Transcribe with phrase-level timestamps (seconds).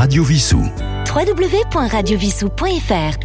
[0.00, 0.64] Radio Vissou.
[1.14, 3.18] www.radiovissou.fr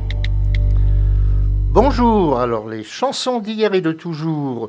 [1.71, 4.67] Bonjour, alors les chansons d'hier et de toujours,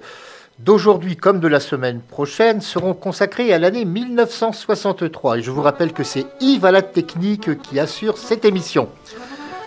[0.61, 5.39] d'aujourd'hui comme de la semaine prochaine, seront consacrées à l'année 1963.
[5.39, 8.89] Et je vous rappelle que c'est Yves à la technique qui assure cette émission.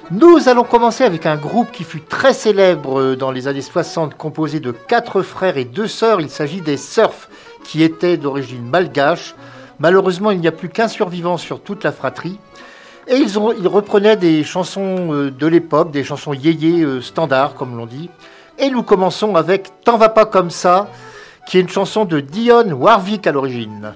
[0.10, 4.62] Nous allons commencer avec un groupe qui fut très célèbre dans les années 60, composé
[4.62, 6.22] de quatre frères et deux sœurs.
[6.22, 7.28] Il s'agit des Surf,
[7.66, 9.36] qui étaient d'origine malgache.
[9.80, 12.38] Malheureusement, il n'y a plus qu'un survivant sur toute la fratrie.
[13.08, 17.88] Et ils, reprenaient des chansons euh, de l'époque, des chansons yéyé euh, standards, comme l'on
[17.88, 18.10] dit.
[18.60, 20.90] Et nous commençons avec T'en va pas comme ça,
[21.48, 23.94] qui est une chanson de Dion Warwick à l'origine.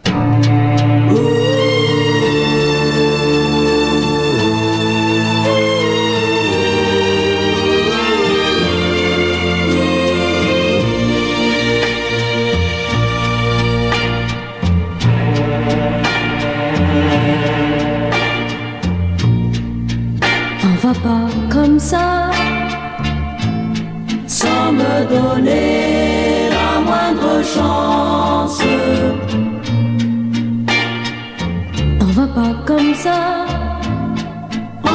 [21.83, 22.31] Ça,
[24.25, 28.61] sans me donner la moindre chance.
[32.01, 33.45] On va pas comme ça,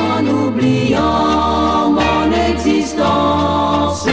[0.03, 4.09] en oubliant mon existence.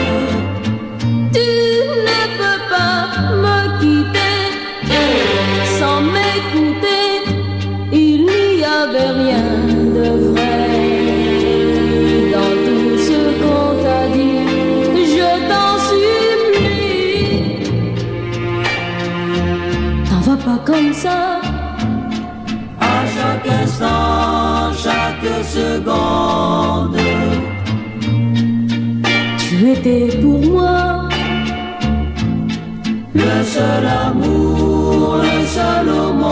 [29.37, 31.09] Tu étais pour moi
[33.13, 36.24] le seul amour, le seul au monde.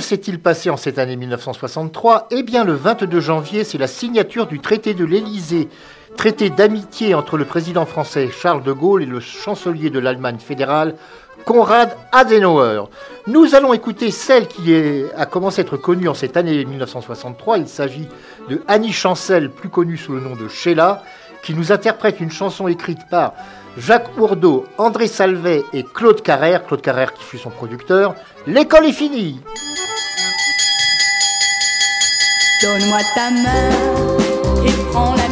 [0.00, 4.58] S'est-il passé en cette année 1963 Eh bien, le 22 janvier, c'est la signature du
[4.58, 5.68] traité de l'Élysée,
[6.16, 10.94] traité d'amitié entre le président français Charles de Gaulle et le chancelier de l'Allemagne fédérale,
[11.44, 12.84] Konrad Adenauer.
[13.26, 14.74] Nous allons écouter celle qui
[15.16, 17.58] a commencé à être connue en cette année 1963.
[17.58, 18.08] Il s'agit
[18.48, 21.02] de Annie Chancel, plus connue sous le nom de Sheila,
[21.42, 23.34] qui nous interprète une chanson écrite par
[23.76, 28.14] Jacques Ourdeau, André Salvet et Claude Carrère, Claude Carrère qui fut son producteur.
[28.46, 29.40] L'école est finie
[32.62, 33.70] Donne-moi ta main
[34.66, 35.29] et prends la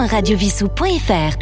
[0.00, 1.36] www.radiovissou.fr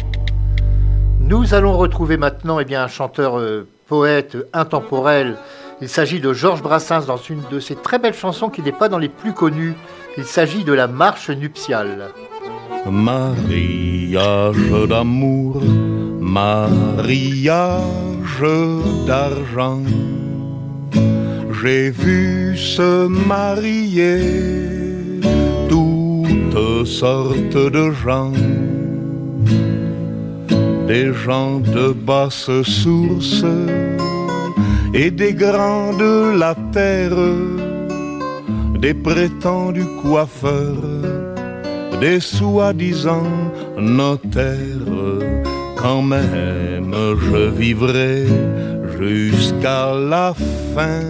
[1.21, 5.37] Nous allons retrouver maintenant eh bien, un chanteur euh, poète intemporel.
[5.81, 8.89] Il s'agit de Georges Brassens dans une de ses très belles chansons qui n'est pas
[8.89, 9.75] dans les plus connues.
[10.17, 12.09] Il s'agit de la marche nuptiale.
[12.89, 14.57] Mariage
[14.89, 15.61] d'amour,
[16.19, 17.79] mariage
[19.07, 19.81] d'argent.
[21.61, 24.88] J'ai vu se marier
[26.59, 28.33] toutes sortes de gens.
[30.87, 33.45] Des gens de basse source
[34.93, 37.21] et des grands de la terre,
[38.83, 40.83] des prétendus coiffeurs
[42.01, 43.31] des soi-disant
[43.77, 44.95] notaires.
[45.81, 46.95] Quand même,
[47.27, 48.25] je vivrai
[48.99, 50.33] jusqu'à la
[50.73, 51.03] fin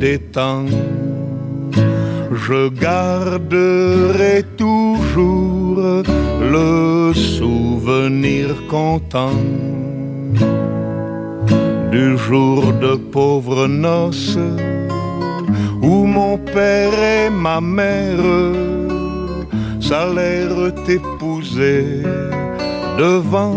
[0.00, 0.66] des temps.
[2.46, 6.02] Je garderai toujours
[6.40, 9.40] le souvenir content
[11.92, 14.38] du jour de pauvres noces
[15.82, 18.26] où mon père et ma mère
[19.80, 22.02] s'allèrent épouser
[22.98, 23.56] devant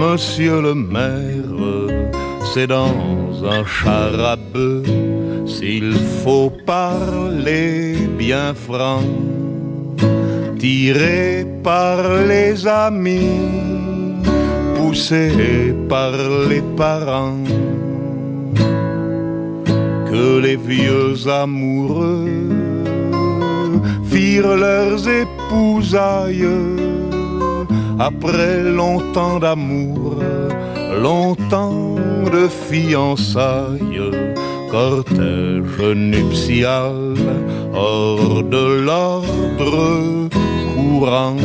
[0.00, 1.60] monsieur le maire.
[2.54, 2.94] C'est dans
[3.44, 4.82] un charabeu,
[5.58, 9.08] s'il faut parler bien franc,
[10.58, 11.98] tiré par
[12.28, 13.40] les amis,
[14.76, 16.12] poussé par
[16.50, 17.44] les parents,
[20.10, 22.28] que les vieux amoureux
[24.10, 26.52] firent leurs épousailles.
[27.98, 30.16] Après longtemps d'amour,
[31.02, 31.96] longtemps
[32.34, 34.15] de fiançailles,
[34.70, 37.14] cortège nuptial
[37.74, 40.28] hors de l'ordre
[40.74, 41.36] courant.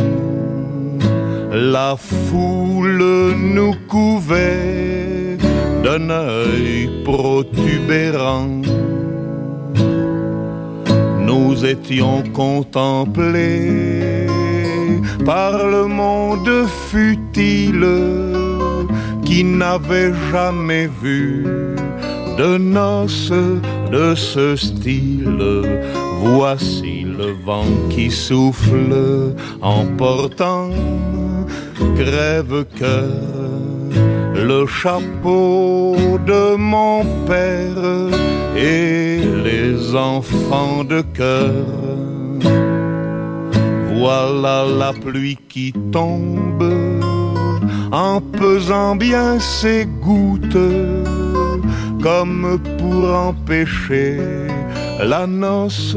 [1.54, 5.38] La foule nous couvait
[5.84, 8.62] d'un œil protubérant
[11.32, 14.28] nous étions contemplés
[15.26, 17.88] par le monde futile
[19.24, 21.46] qui n'avait jamais vu
[22.42, 23.32] de noces
[23.92, 25.62] de ce style.
[26.24, 28.96] Voici le vent qui souffle
[29.62, 30.70] en portant
[32.00, 33.12] crève-cœur
[34.50, 35.96] le chapeau
[36.32, 37.86] de mon père
[38.56, 41.66] et les enfants de cœur.
[44.00, 46.64] Voilà la pluie qui tombe
[47.92, 51.21] en pesant bien ses gouttes
[52.02, 54.18] comme pour empêcher
[55.00, 55.96] la noce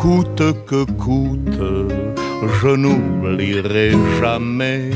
[0.00, 1.60] coûte que coûte.
[2.60, 4.90] Je n'oublierai jamais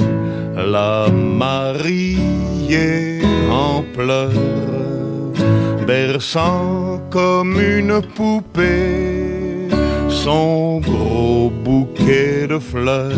[0.57, 3.21] la mariée
[3.51, 4.31] en pleurs,
[5.87, 9.69] berçant comme une poupée
[10.09, 13.13] son gros bouquet de fleurs.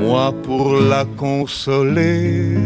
[0.00, 2.56] Moi pour la consoler,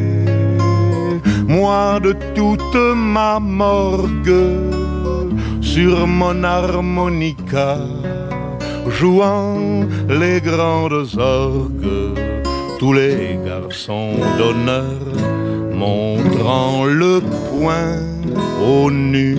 [1.57, 2.83] moi de toute
[3.15, 4.45] ma morgue
[5.61, 7.79] sur mon harmonica,
[8.99, 9.87] jouant
[10.21, 12.15] les grandes orgues,
[12.79, 15.01] tous les garçons d'honneur
[15.85, 17.15] montrant le
[17.49, 18.01] poing
[18.73, 19.39] au nu,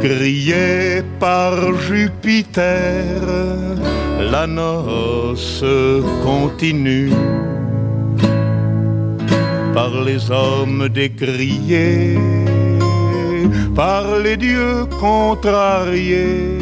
[0.00, 1.52] crié par
[1.86, 3.20] Jupiter,
[4.32, 5.64] la noce
[6.28, 7.12] continue
[9.78, 12.18] par les hommes décriés,
[13.76, 16.58] par les dieux contrariés.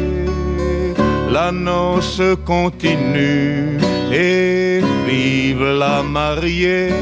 [1.31, 3.79] La noce continue
[4.11, 6.93] et vive la mariée.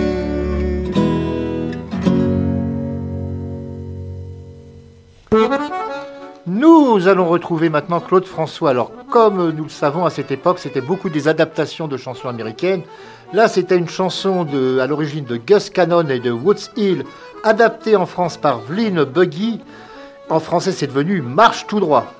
[6.47, 8.69] Nous allons retrouver maintenant Claude François.
[8.69, 12.83] Alors, comme nous le savons, à cette époque, c'était beaucoup des adaptations de chansons américaines.
[13.33, 14.45] Là, c'était une chanson
[14.79, 17.03] à l'origine de Gus Cannon et de Woods Hill,
[17.43, 19.59] adaptée en France par Vlyn Buggy.
[20.29, 22.13] En français, c'est devenu Marche tout droit.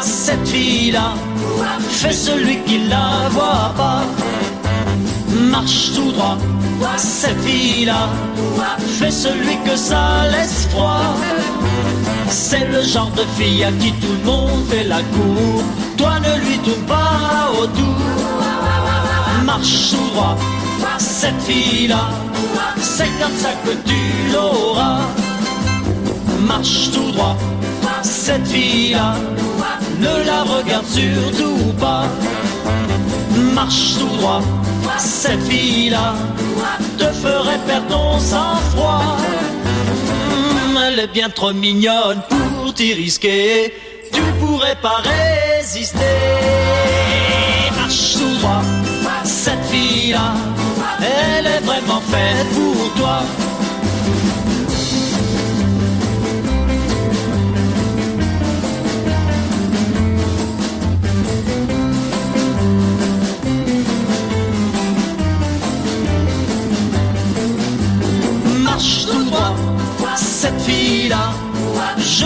[0.00, 1.14] Cette fille-là
[1.88, 4.02] fait celui qui la voit pas.
[5.50, 6.36] Marche tout droit.
[6.96, 8.08] Cette fille-là
[8.98, 11.16] fait celui que ça laisse froid.
[12.28, 15.62] C'est le genre de fille à qui tout le monde fait la cour.
[15.96, 18.00] Toi ne lui tourne pas autour.
[19.44, 20.36] Marche tout droit.
[20.98, 22.10] Cette fille-là,
[22.80, 25.00] c'est comme ça que tu l'auras.
[26.46, 27.36] Marche tout droit
[28.02, 29.14] cette fille-là,
[30.00, 32.04] ne la regarde surtout pas.
[33.54, 34.42] Marche tout droit,
[34.98, 36.14] cette fille-là
[36.98, 39.16] te ferait perdre ton sang-froid.
[40.30, 43.74] Hum, elle est bien trop mignonne pour t'y risquer,
[44.12, 45.98] tu pourrais pas résister.
[47.78, 48.62] Marche tout droit,
[49.24, 50.34] cette fille-là,
[51.00, 53.22] elle est vraiment faite pour toi.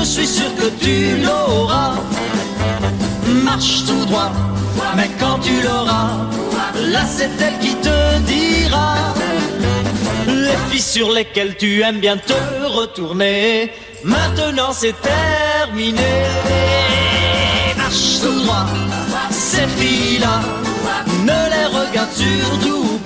[0.00, 1.94] Je suis sûr que tu l'auras.
[3.44, 4.30] Marche tout droit,
[4.96, 6.10] mais quand tu l'auras,
[6.92, 8.94] là c'est elle qui te dira.
[10.26, 12.32] Les filles sur lesquelles tu aimes bien te
[12.66, 13.72] retourner,
[14.04, 16.14] maintenant c'est terminé.
[17.76, 18.66] Marche tout droit,
[19.30, 20.40] ces filles-là,
[21.24, 22.97] ne les regarde surtout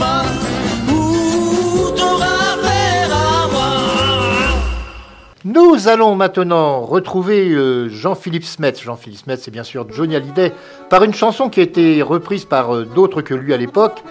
[5.44, 8.74] Nous allons maintenant retrouver euh, Jean-Philippe Smets.
[8.80, 10.52] Jean-Philippe Smets, c'est bien sûr Johnny Hallyday,
[10.88, 14.04] par une chanson qui a été reprise par euh, d'autres que lui à l'époque.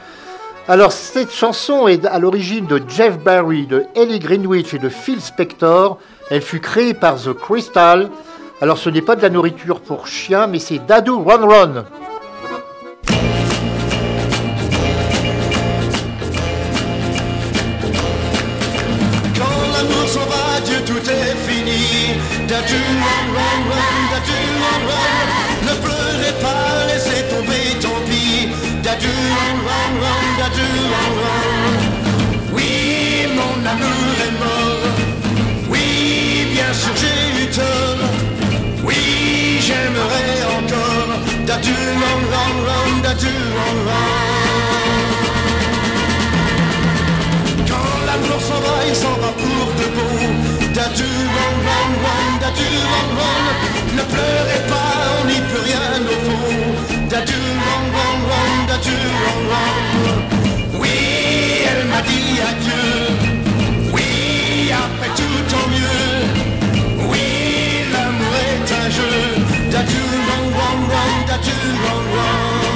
[0.68, 5.22] Alors, cette chanson est à l'origine de Jeff Barry, de Ellie Greenwich et de Phil
[5.22, 6.00] Spector.
[6.30, 8.10] Elle fut créée par The Crystal.
[8.60, 11.86] Alors, ce n'est pas de la nourriture pour chiens, mais c'est Dadu Run Run.
[20.86, 21.82] Tout est fini.
[22.48, 22.82] Dadu,
[24.12, 24.40] dadu.
[25.68, 28.50] Ne pleurez pas, laissez tomber, tant pis.
[28.84, 29.08] Dadu,
[30.40, 30.68] dadu.
[32.54, 34.86] Oui, mon amour est mort.
[35.70, 38.04] Oui, bien sûr, j'ai eu tort.
[38.84, 41.12] Oui, j'aimerais encore.
[41.46, 41.78] Dadu,
[43.04, 43.36] dadu.
[47.68, 50.41] Quand l'amour s'en va, il s'en va pour de bon.
[50.92, 53.44] Dadu, run, run, run, run.
[53.96, 56.48] Ne pleurez pas, on n'y peut rien au fond.
[57.10, 59.72] Dadu, run, run, run, run.
[60.82, 60.96] Oui,
[61.70, 62.90] elle m'a dit adieu.
[63.94, 66.12] Oui, après tout tant mieux.
[67.10, 67.28] Oui,
[67.94, 69.16] l'amour est un jeu.
[71.84, 72.71] Run, run.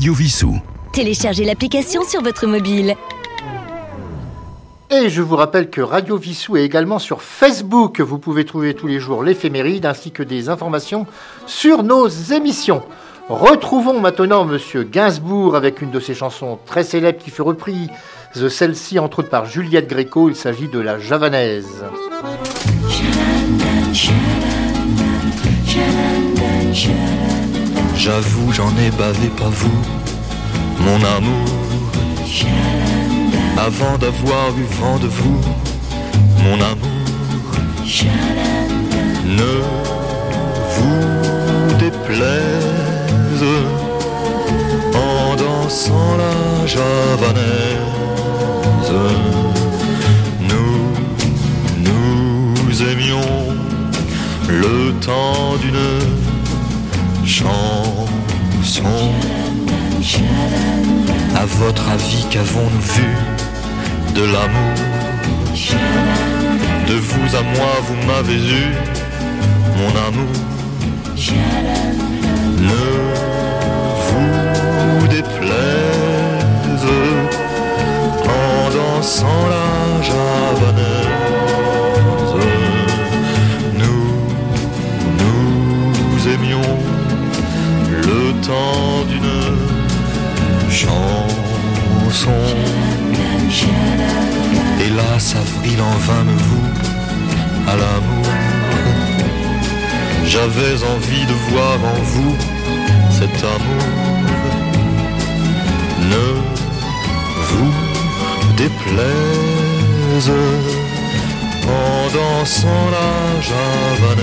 [0.00, 0.58] Radio Vissou.
[0.94, 2.94] Téléchargez l'application sur votre mobile.
[4.88, 8.00] Et je vous rappelle que Radio Vissou est également sur Facebook.
[8.00, 11.06] Vous pouvez trouver tous les jours l'éphéméride ainsi que des informations
[11.46, 12.82] sur nos émissions.
[13.28, 17.90] Retrouvons maintenant Monsieur Gainsbourg avec une de ses chansons très célèbres qui fut reprise,
[18.32, 20.30] celle-ci entre autres par Juliette Gréco.
[20.30, 21.84] Il s'agit de la javanaise.
[28.02, 29.82] J'avoue, j'en ai bavé, pas vous,
[30.78, 31.48] mon amour.
[33.58, 35.38] Avant d'avoir eu vent de vous,
[36.42, 36.88] mon amour.
[39.26, 39.52] Ne
[40.76, 43.44] vous déplaise
[44.94, 47.84] en dansant la javanaise.
[50.48, 50.74] Nous,
[51.84, 53.54] nous aimions
[54.48, 56.29] le temps d'une
[57.30, 58.84] chanson.
[61.36, 63.10] À votre avis, qu'avons-nous vu
[64.14, 64.74] de l'amour
[66.88, 68.68] De vous à moi, vous m'avez eu,
[69.78, 70.34] mon amour.
[72.68, 72.82] Ne
[74.06, 76.86] vous déplaise
[78.26, 79.70] en dansant la
[95.62, 96.70] Avril en vain me voue
[97.68, 98.26] à l'amour.
[100.24, 102.36] J'avais envie de voir en vous
[103.10, 103.84] cet amour.
[106.12, 106.26] Ne
[107.48, 107.74] vous
[108.56, 110.32] déplaise
[111.68, 113.12] en dansant la
[113.48, 114.18] javanaise.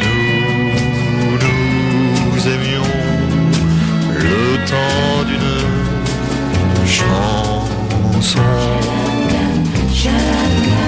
[0.00, 1.38] Nous,
[2.34, 2.92] nous aimions
[4.10, 5.74] le temps d'une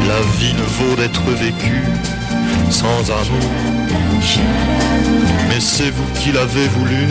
[0.09, 1.85] La vie ne vaut d'être vécue
[2.71, 3.51] sans amour.
[5.49, 7.09] Mais c'est vous qui l'avez voulu,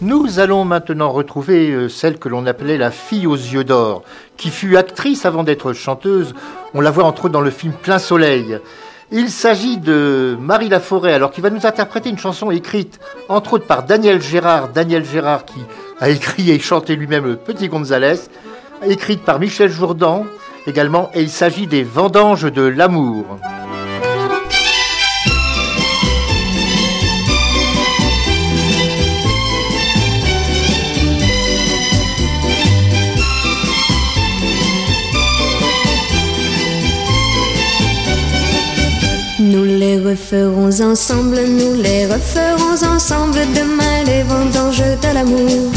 [0.00, 4.02] Nous allons maintenant retrouver euh, celle que l'on appelait la fille aux yeux d'or,
[4.36, 6.34] qui fut actrice avant d'être chanteuse.
[6.74, 8.58] On la voit entre autres dans le film Plein Soleil.
[9.10, 13.66] Il s'agit de Marie Laforêt, alors qui va nous interpréter une chanson écrite entre autres
[13.66, 14.68] par Daniel Gérard.
[14.68, 15.60] Daniel Gérard qui
[15.98, 18.20] a écrit et chanté lui-même Petit Gonzalez,
[18.82, 20.26] écrite par Michel Jourdan
[20.66, 23.38] également, et il s'agit des Vendanges de l'amour.
[39.98, 45.72] Les referons ensemble, nous les referons ensemble demain les vendanges de l'amour.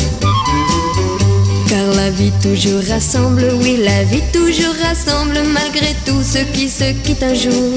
[1.67, 6.91] Car la vie toujours rassemble, oui la vie toujours rassemble malgré tout ce qui se
[7.03, 7.73] quitte un jour.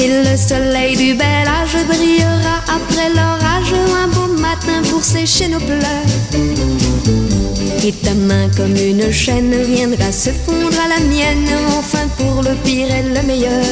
[0.00, 5.60] Et le soleil du bel âge brillera après l'orage un beau matin pour sécher nos
[5.60, 7.41] pleurs.
[7.84, 12.54] Et ta main comme une chaîne viendra se fondre à la mienne, enfin pour le
[12.64, 13.64] pire et le meilleur.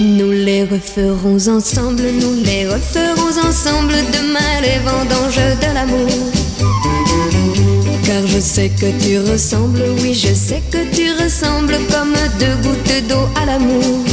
[0.00, 6.43] Nous les referons ensemble, nous les referons ensemble demain les vendanges de l'amour.
[8.04, 13.08] Car je sais que tu ressembles, oui je sais que tu ressembles comme deux gouttes
[13.08, 14.04] d'eau à l'amour.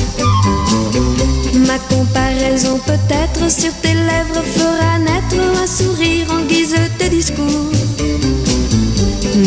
[1.68, 7.72] Ma comparaison peut-être sur tes lèvres fera naître un sourire en guise de discours.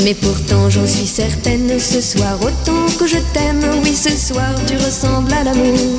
[0.04, 4.76] Mais pourtant j'en suis certaine, ce soir autant que je t'aime, oui ce soir tu
[4.76, 5.98] ressembles à l'amour.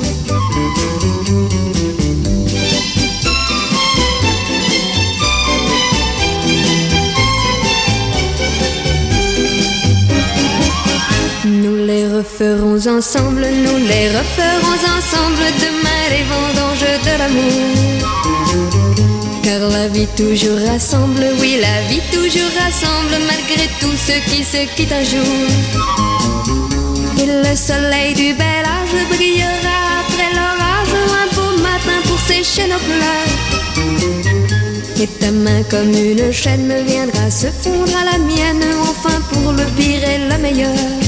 [11.86, 17.62] Les referons ensemble, nous les referons ensemble demain les vendanges de l'amour.
[19.42, 24.66] Car la vie toujours rassemble, oui la vie toujours rassemble malgré tout ce qui se
[24.74, 25.36] quitte un jour.
[27.22, 32.82] Et le soleil du bel âge brillera après l'orage un beau matin pour sécher nos
[32.88, 33.32] pleurs.
[35.00, 39.52] Et ta main comme une chaîne me viendra se fondre à la mienne, enfin pour
[39.52, 41.05] le pire et le meilleur.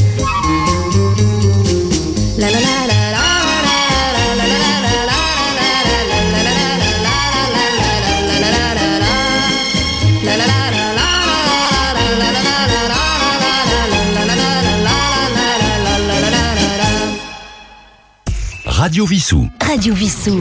[18.89, 20.41] Radio Vissou, Radio Vissou.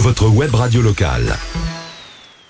[0.00, 1.36] votre web radio locale.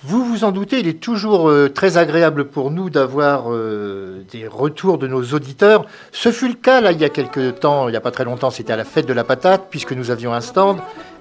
[0.03, 4.47] Vous vous en doutez, il est toujours euh, très agréable pour nous d'avoir euh, des
[4.49, 5.85] retours de nos auditeurs.
[6.13, 8.25] Ce fut le cas là il y a quelques temps, il n'y a pas très
[8.25, 10.79] longtemps, c'était à la fête de la patate, puisque nous avions un stand,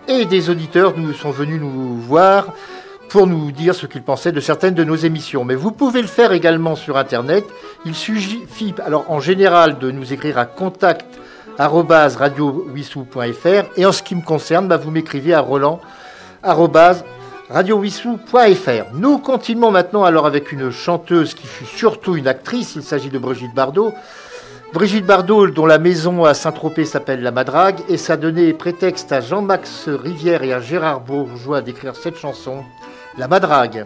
[0.08, 2.54] et des auditeurs nous sont venus nous voir
[3.10, 5.44] pour nous dire ce qu'ils pensaient de certaines de nos émissions.
[5.44, 7.44] Mais vous pouvez le faire également sur Internet.
[7.86, 11.20] Il suffit, alors en général, de nous écrire à contact
[11.58, 15.82] radiowissou.fr et en ce qui me concerne, bah, vous m'écrivez à roland
[16.44, 17.04] arobase
[17.50, 18.94] radiowissou.fr.
[18.94, 23.18] Nous continuons maintenant alors avec une chanteuse qui fut surtout une actrice, il s'agit de
[23.18, 23.94] Brigitte Bardot.
[24.74, 29.22] Brigitte Bardot, dont la maison à Saint-Tropez s'appelle La Madrague, et ça donnait prétexte à
[29.22, 32.66] Jean-Max Rivière et à Gérard Bourgeois d'écrire cette chanson,
[33.18, 33.86] La Madrague.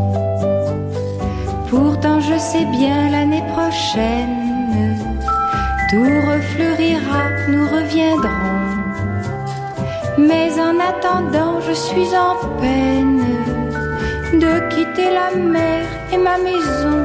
[2.03, 4.97] Je sais bien l'année prochaine,
[5.89, 8.67] tout refleurira, nous reviendrons.
[10.17, 13.21] Mais en attendant, je suis en peine
[14.33, 16.99] de quitter la mer et ma maison.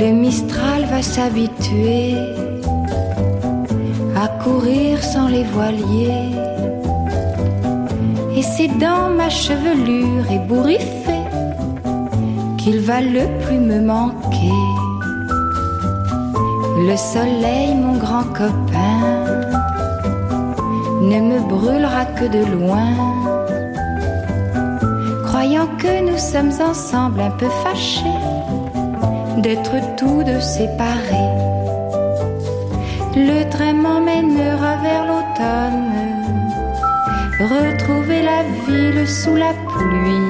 [0.00, 2.16] Le Mistral va s'habituer
[4.14, 6.36] à courir sans les voiliers.
[8.36, 11.19] Et c'est dans ma chevelure ébouriffée
[12.60, 14.60] qu'il va le plus me manquer.
[16.88, 19.00] Le soleil, mon grand copain,
[21.10, 22.92] ne me brûlera que de loin.
[25.24, 28.20] Croyant que nous sommes ensemble un peu fâchés
[29.38, 31.32] d'être tous deux séparés.
[33.16, 36.00] Le train m'emmènera vers l'automne
[37.40, 40.29] retrouver la ville sous la pluie.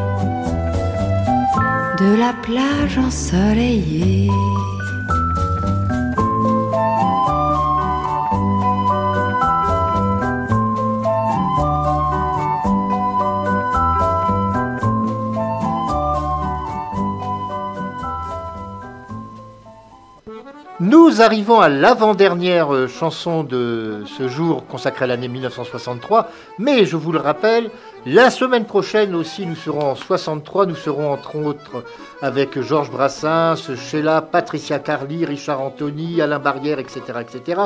[2.01, 4.29] de la plage ensoleillée.
[21.11, 26.95] Nous arrivons à l'avant-dernière euh, chanson de ce jour consacrée à l'année 1963, mais je
[26.95, 27.69] vous le rappelle,
[28.05, 31.83] la semaine prochaine aussi nous serons en 63, nous serons entre autres
[32.21, 37.61] avec Georges Brassens, Sheila, Patricia Carly, Richard Anthony, Alain Barrière, etc., etc.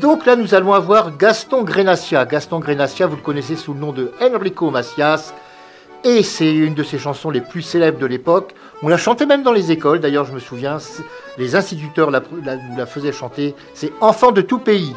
[0.00, 2.24] Donc là nous allons avoir Gaston Grenacia.
[2.24, 5.32] Gaston Grenacia, vous le connaissez sous le nom de Enrico Macias,
[6.06, 8.54] et c'est une de ses chansons les plus célèbres de l'époque.
[8.82, 10.78] On la chantait même dans les écoles, d'ailleurs je me souviens,
[11.36, 12.22] les instituteurs la,
[12.76, 13.54] la- faisaient chanter.
[13.74, 14.94] C'est Enfant de tout pays.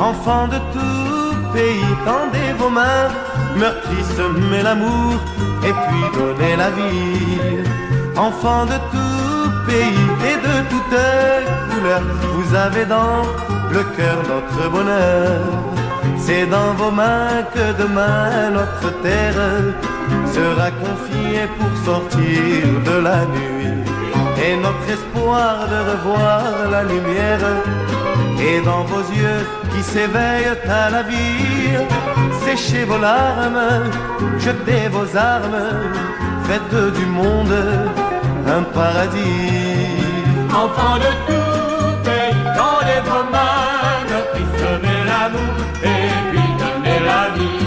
[0.00, 3.08] Enfants de tout pays, tendez vos mains
[3.56, 5.14] meurtri semer l'amour
[5.68, 7.62] et puis donner la vie.
[8.16, 9.13] Enfant de tout
[9.66, 10.98] pays et de toute
[11.70, 12.02] couleur,
[12.34, 13.22] vous avez dans
[13.72, 15.40] le cœur notre bonheur.
[16.18, 19.42] C'est dans vos mains que demain notre terre
[20.32, 23.84] sera confiée pour sortir de la nuit.
[24.44, 27.46] Et notre espoir de revoir la lumière
[28.40, 31.78] est dans vos yeux qui s'éveillent à la vie.
[32.44, 33.90] Séchez vos larmes,
[34.38, 35.64] jetez vos armes,
[36.46, 37.54] faites du monde
[38.46, 39.88] un paradis.
[40.50, 42.34] Enfant de tout pays,
[43.08, 47.64] vos mains, notre semez l'amour et puis donnez la vie.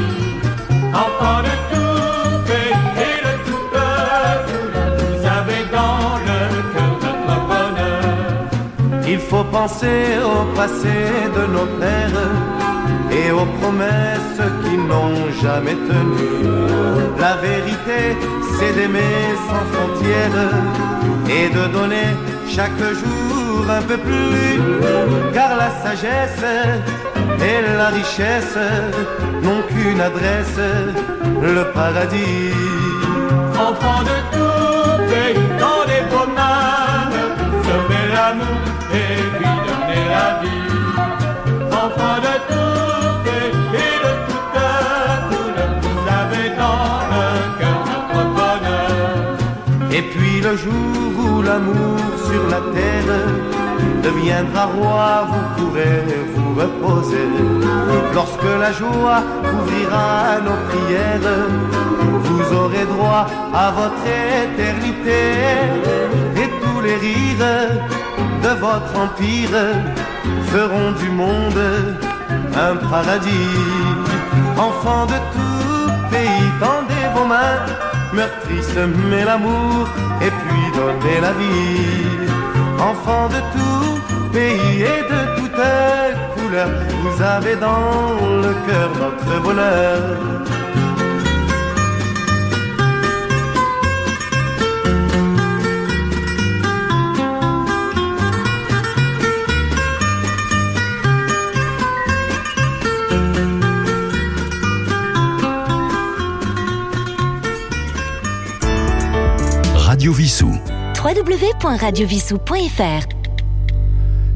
[0.94, 4.54] Enfant de tout pays et de tout peuple,
[5.00, 6.40] vous avez dans le
[6.74, 9.08] cœur notre bonheur.
[9.08, 10.96] Il faut penser au passé
[11.36, 12.28] de nos pères
[13.12, 16.28] et aux promesses qui n'ont jamais tenu.
[17.20, 18.16] La vérité,
[18.58, 20.50] c'est d'aimer sans frontières
[21.30, 22.10] et de donner
[22.50, 24.62] chaque jour un peu plus.
[25.34, 26.43] Car la sagesse
[27.50, 28.58] et la richesse
[29.43, 30.60] n'ont qu'une adresse,
[31.41, 32.54] le paradis.
[33.54, 37.10] Enfant de tout pays, tendez vos mains,
[37.67, 38.62] semez l'amour
[39.02, 40.67] et puis donnez la vie.
[41.72, 42.37] Enfant de
[49.98, 53.14] Et puis le jour où l'amour sur la terre
[54.04, 56.04] deviendra roi, vous pourrez
[56.36, 57.28] vous reposer.
[58.14, 61.38] Lorsque la joie couvrira nos prières,
[62.26, 64.06] vous aurez droit à votre
[64.46, 65.22] éternité.
[66.42, 67.60] Et tous les rires
[68.44, 69.58] de votre empire
[70.52, 71.64] feront du monde
[72.56, 73.56] un paradis.
[74.58, 77.66] Enfants de tout pays, tendez vos mains,
[78.13, 79.88] meurtri semez l'amour
[80.22, 82.28] et puis donnez la vie.
[82.80, 83.98] Enfants de tout
[84.32, 85.48] pays et de toute
[86.36, 86.70] couleur,
[87.02, 90.57] vous avez dans le cœur notre bonheur.
[109.98, 110.52] Radio Vissou.
[111.04, 113.08] www.radiovissou.fr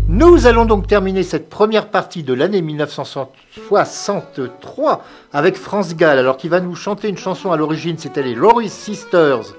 [0.08, 6.48] Nous allons donc terminer cette première partie de l'année 1963 avec France Gall, alors qui
[6.48, 9.54] va nous chanter une chanson à l'origine, c'était les Laurie Sisters.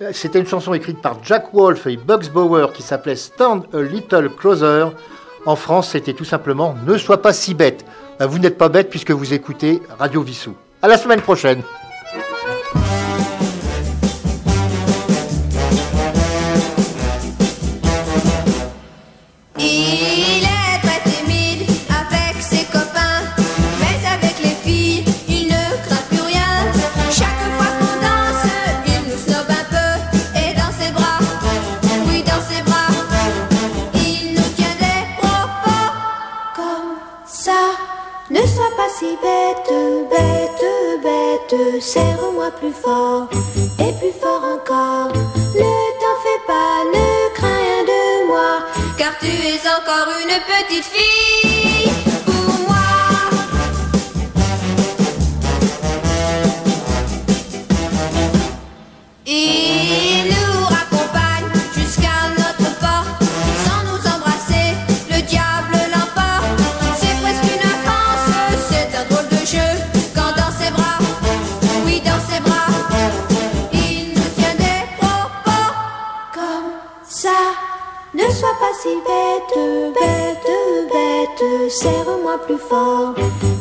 [0.00, 3.82] Euh, C'était une chanson écrite par Jack Wolf et Bugs Bauer qui s'appelait Stand a
[3.82, 4.90] Little Closer.
[5.44, 7.84] En France, c'était tout simplement Ne sois pas si bête.
[8.20, 10.54] Ben, vous n'êtes pas bête puisque vous écoutez Radio Vissou.
[10.82, 11.64] À la semaine prochaine.
[38.98, 39.72] Si bête,
[40.10, 40.64] bête,
[41.02, 43.28] bête, serre-moi plus fort
[43.78, 45.12] et plus fort encore.
[45.54, 48.66] Ne t'en fais pas, ne crains rien de moi,
[48.98, 51.51] car tu es encore une petite fille
[81.72, 83.14] serre-moi plus fort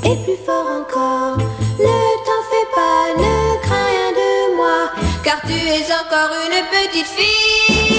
[0.03, 1.37] et plus fort encore.
[1.79, 4.91] Ne t'en fais pas, ne crains rien de moi,
[5.23, 7.90] car tu es encore une petite fille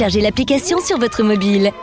[0.00, 1.74] Téléchargez l'application sur votre mobile.